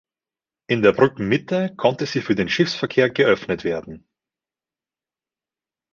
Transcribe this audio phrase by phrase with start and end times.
[0.65, 4.07] In der Brückenmitte konnte sie für den Schiffsverkehr geöffnet werden.